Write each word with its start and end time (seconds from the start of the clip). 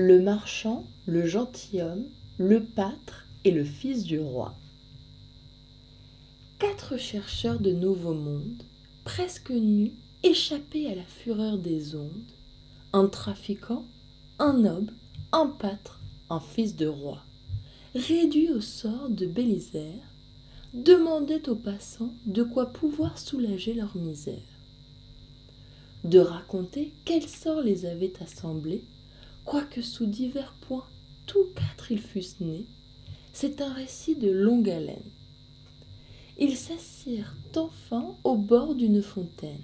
le 0.00 0.20
marchand, 0.20 0.84
le 1.06 1.26
gentilhomme, 1.26 2.06
le 2.38 2.62
pâtre 2.62 3.26
et 3.44 3.50
le 3.50 3.64
fils 3.64 4.04
du 4.04 4.20
roi. 4.20 4.54
Quatre 6.60 6.96
chercheurs 6.96 7.58
de 7.58 7.72
nouveau 7.72 8.14
monde, 8.14 8.62
presque 9.04 9.50
nus, 9.50 9.90
échappés 10.22 10.86
à 10.86 10.94
la 10.94 11.02
fureur 11.02 11.58
des 11.58 11.96
ondes, 11.96 12.30
un 12.92 13.08
trafiquant, 13.08 13.86
un 14.38 14.52
noble, 14.52 14.92
un 15.32 15.48
pâtre, 15.48 16.00
un 16.30 16.38
fils 16.38 16.76
de 16.76 16.86
roi, 16.86 17.24
réduits 17.96 18.52
au 18.52 18.60
sort 18.60 19.08
de 19.08 19.26
Bélisère, 19.26 20.14
demandaient 20.74 21.48
aux 21.48 21.56
passants 21.56 22.14
de 22.24 22.44
quoi 22.44 22.66
pouvoir 22.66 23.18
soulager 23.18 23.74
leur 23.74 23.96
misère. 23.96 24.60
De 26.04 26.20
raconter 26.20 26.94
quel 27.04 27.26
sort 27.26 27.62
les 27.62 27.84
avait 27.84 28.12
assemblés, 28.22 28.84
quoique 29.48 29.80
sous 29.80 30.04
divers 30.04 30.52
points 30.60 30.84
tous 31.26 31.46
quatre 31.54 31.90
ils 31.90 32.02
fussent 32.02 32.40
nés, 32.40 32.66
c'est 33.32 33.62
un 33.62 33.72
récit 33.72 34.14
de 34.14 34.30
longue 34.30 34.68
haleine. 34.68 35.10
Ils 36.38 36.54
s'assirent 36.54 37.34
enfin 37.56 38.14
au 38.24 38.36
bord 38.36 38.74
d'une 38.74 39.00
fontaine. 39.00 39.62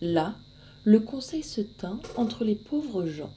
Là, 0.00 0.36
le 0.82 0.98
conseil 0.98 1.44
se 1.44 1.60
tint 1.60 2.00
entre 2.16 2.42
les 2.42 2.56
pauvres 2.56 3.06
gens. 3.06 3.32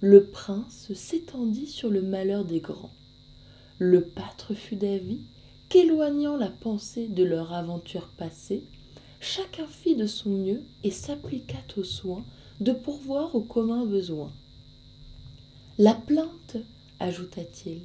Le 0.00 0.26
prince 0.26 0.92
s'étendit 0.94 1.66
sur 1.66 1.90
le 1.90 2.00
malheur 2.00 2.44
des 2.44 2.60
grands. 2.60 2.94
Le 3.80 4.00
pâtre 4.00 4.54
fut 4.54 4.76
d'avis 4.76 5.22
qu'éloignant 5.68 6.36
la 6.36 6.50
pensée 6.50 7.08
de 7.08 7.24
leur 7.24 7.52
aventure 7.52 8.10
passée, 8.16 8.62
chacun 9.18 9.66
fit 9.66 9.96
de 9.96 10.06
son 10.06 10.30
mieux 10.30 10.62
et 10.84 10.92
s'appliqua 10.92 11.58
aux 11.76 11.82
soins 11.82 12.24
de 12.60 12.70
pourvoir 12.70 13.34
aux 13.34 13.42
communs 13.42 13.86
besoins. 13.86 14.32
La 15.76 15.94
plainte, 15.94 16.56
ajouta-t-il, 17.00 17.82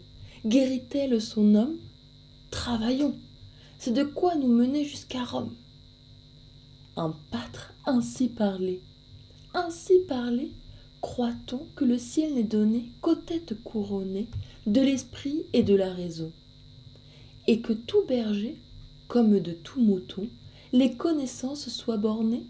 guérit-elle 0.47 1.19
son 1.19 1.55
homme? 1.55 1.79
Travaillons, 2.51 3.17
c'est 3.79 3.95
de 3.95 4.03
quoi 4.03 4.35
nous 4.35 4.47
mener 4.47 4.85
jusqu'à 4.85 5.23
Rome. 5.23 5.55
Un 6.97 7.15
pâtre 7.31 7.73
ainsi 7.87 8.27
parlé, 8.27 8.83
ainsi 9.55 10.01
parlé, 10.07 10.51
croit-on 11.01 11.65
que 11.75 11.83
le 11.83 11.97
ciel 11.97 12.35
n'est 12.35 12.43
donné 12.43 12.91
qu'aux 13.01 13.15
têtes 13.15 13.55
couronnées 13.63 14.27
de 14.67 14.81
l'esprit 14.81 15.47
et 15.53 15.63
de 15.63 15.73
la 15.73 15.91
raison, 15.91 16.31
et 17.47 17.59
que 17.61 17.73
tout 17.73 18.05
berger, 18.07 18.61
comme 19.07 19.39
de 19.39 19.53
tout 19.53 19.81
mouton, 19.81 20.29
les 20.73 20.93
connaissances 20.95 21.69
soient 21.69 21.97
bornées? 21.97 22.45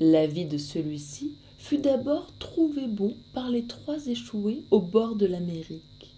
L'avis 0.00 0.46
de 0.46 0.56
celui-ci 0.56 1.35
fut 1.66 1.78
d'abord 1.78 2.32
trouvé 2.38 2.86
bon 2.86 3.16
par 3.34 3.50
les 3.50 3.66
trois 3.66 4.06
échoués 4.06 4.62
au 4.70 4.80
bord 4.80 5.16
de 5.16 5.26
l'Amérique. 5.26 6.14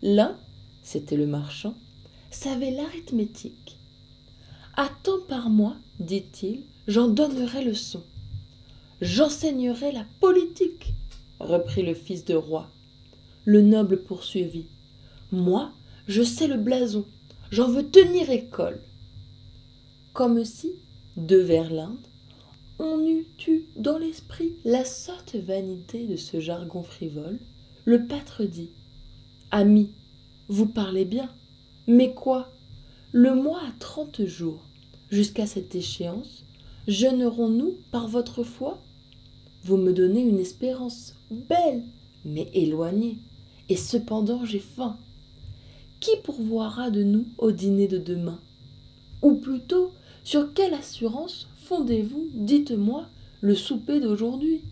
L'un, 0.00 0.38
c'était 0.84 1.16
le 1.16 1.26
marchand, 1.26 1.74
savait 2.30 2.70
l'arithmétique. 2.70 3.78
À 4.76 4.88
temps 5.02 5.18
par 5.26 5.50
mois, 5.50 5.74
dit-il, 5.98 6.62
j'en 6.86 7.08
donnerai 7.08 7.64
leçon. 7.64 8.04
J'enseignerai 9.00 9.90
la 9.90 10.06
politique, 10.20 10.94
reprit 11.40 11.82
le 11.82 11.94
fils 11.94 12.24
de 12.24 12.34
roi. 12.34 12.70
Le 13.44 13.62
noble 13.62 14.04
poursuivit. 14.04 14.68
Moi, 15.32 15.72
je 16.06 16.22
sais 16.22 16.46
le 16.46 16.58
blason, 16.58 17.04
j'en 17.50 17.68
veux 17.68 17.90
tenir 17.90 18.30
école. 18.30 18.80
Comme 20.12 20.44
si, 20.44 20.74
de 21.16 21.38
vers 21.38 21.72
l'Inde, 21.72 22.06
on 22.78 23.04
eût 23.06 23.26
eu 23.48 23.64
dans 23.76 23.98
l'esprit 23.98 24.54
la 24.64 24.84
sotte 24.84 25.36
vanité 25.36 26.06
de 26.06 26.16
ce 26.16 26.40
jargon 26.40 26.82
frivole, 26.82 27.38
le 27.84 28.06
pâtre 28.06 28.44
dit 28.44 28.70
Ami, 29.50 29.90
vous 30.48 30.66
parlez 30.66 31.04
bien, 31.04 31.30
mais 31.86 32.14
quoi? 32.14 32.52
Le 33.12 33.34
mois 33.34 33.60
a 33.60 33.72
trente 33.78 34.24
jours. 34.24 34.64
Jusqu'à 35.08 35.46
cette 35.46 35.74
échéance, 35.74 36.44
jeûnerons-nous 36.88 37.76
par 37.92 38.08
votre 38.08 38.42
foi? 38.42 38.82
Vous 39.62 39.76
me 39.76 39.92
donnez 39.92 40.20
une 40.20 40.38
espérance 40.38 41.14
belle, 41.30 41.84
mais 42.24 42.50
éloignée, 42.52 43.18
et 43.68 43.76
cependant 43.76 44.44
j'ai 44.44 44.58
faim. 44.58 44.98
Qui 46.00 46.10
pourvoira 46.24 46.90
de 46.90 47.02
nous 47.02 47.26
au 47.38 47.52
dîner 47.52 47.88
de 47.88 47.98
demain? 47.98 48.40
Ou 49.22 49.34
plutôt, 49.34 49.92
sur 50.26 50.52
quelle 50.54 50.74
assurance 50.74 51.46
fondez-vous, 51.54 52.26
dites-moi, 52.34 53.06
le 53.42 53.54
souper 53.54 54.00
d'aujourd'hui? 54.00 54.64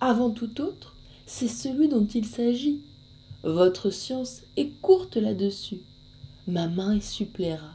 Avant 0.00 0.30
tout 0.30 0.60
autre, 0.60 0.96
c'est 1.24 1.46
celui 1.46 1.86
dont 1.86 2.04
il 2.04 2.24
s'agit. 2.24 2.82
Votre 3.44 3.90
science 3.90 4.42
est 4.56 4.70
courte 4.80 5.16
là-dessus. 5.18 5.82
Ma 6.48 6.66
main 6.66 6.96
y 6.96 7.00
suppléera. 7.00 7.74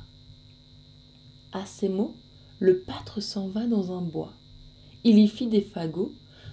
À 1.53 1.65
ces 1.65 1.87
mots, 1.87 2.13
le 2.59 2.79
pâtre 2.79 3.23
s'en 3.23 3.47
va 3.47 3.67
dans 3.67 3.97
un 3.97 4.01
bois. 4.01 4.33
Il 5.05 5.17
y 5.17 5.29
fit 5.29 5.47
des 5.47 5.61
fagots, 5.61 6.11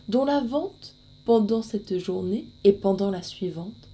dont 0.08 0.24
la 0.24 0.40
vente, 0.40 0.94
pendant 1.24 1.62
cette 1.62 1.98
journée 1.98 2.46
et 2.62 2.72
pendant 2.72 3.10
la 3.10 3.22
suivante, 3.22 3.88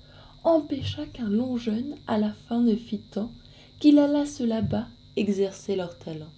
empêcha 0.44 1.06
qu'un 1.06 1.30
long 1.30 1.56
jeûne 1.56 1.94
à 2.06 2.18
la 2.18 2.34
fin 2.34 2.60
ne 2.60 2.76
fît 2.76 3.00
tant 3.12 3.32
qu'il 3.80 3.98
alla 3.98 4.26
se 4.26 4.42
là-bas 4.42 4.88
exercer 5.16 5.76
leur 5.76 5.98
talent. 5.98 6.30